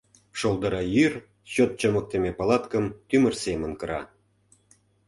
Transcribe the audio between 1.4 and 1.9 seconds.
чот